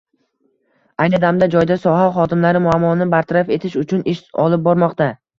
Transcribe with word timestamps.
Ayni 1.03 1.17
damda 1.25 1.47
joyda 1.55 1.75
soha 1.83 2.07
xodimlari 2.15 2.61
muammoni 2.63 3.07
bartaraf 3.15 3.51
etish 3.57 3.75
uchun 3.83 4.01
ish 4.15 4.23
olib 4.45 4.65
bormoqda 4.69 5.11